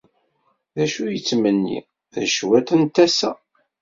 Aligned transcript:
D 0.75 0.77
acu 0.83 1.03
yettmenni 1.09 1.79
d 2.13 2.15
cwiṭ 2.33 2.67
n 2.81 2.83
tasa. 2.95 3.31